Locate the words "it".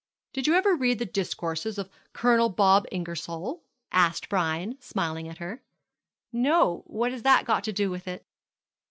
8.07-8.25